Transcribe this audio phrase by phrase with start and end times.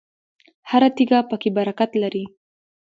[0.69, 2.25] هره تیږه پکې برکت لري.